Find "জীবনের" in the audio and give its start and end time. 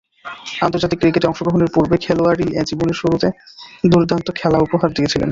2.69-2.97